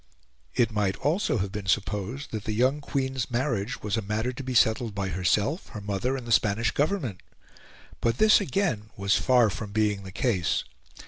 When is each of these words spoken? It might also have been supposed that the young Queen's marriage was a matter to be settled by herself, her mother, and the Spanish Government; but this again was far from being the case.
It 0.55 0.71
might 0.71 0.95
also 0.97 1.37
have 1.37 1.51
been 1.51 1.67
supposed 1.67 2.31
that 2.31 2.45
the 2.45 2.53
young 2.53 2.81
Queen's 2.81 3.29
marriage 3.29 3.83
was 3.83 3.97
a 3.97 4.01
matter 4.01 4.33
to 4.33 4.41
be 4.43 4.55
settled 4.55 4.95
by 4.95 5.09
herself, 5.09 5.67
her 5.73 5.79
mother, 5.79 6.17
and 6.17 6.25
the 6.25 6.31
Spanish 6.31 6.71
Government; 6.71 7.21
but 7.99 8.17
this 8.17 8.41
again 8.41 8.89
was 8.97 9.15
far 9.15 9.51
from 9.51 9.71
being 9.73 10.01
the 10.01 10.11
case. 10.11 10.63